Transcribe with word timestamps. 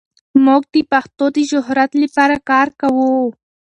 موږ 0.45 0.63
د 0.73 0.75
پښتو 0.91 1.25
د 1.35 1.37
شهرت 1.51 1.91
لپاره 2.03 2.35
کار 2.49 2.67
کوو. 2.81 3.15